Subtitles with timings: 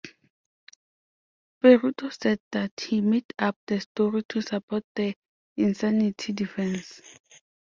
[1.61, 5.13] Peruto said that he made up the story to support the
[5.57, 7.01] insanity defense.